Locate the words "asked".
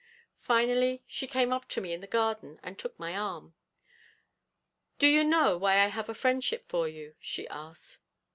7.49-7.99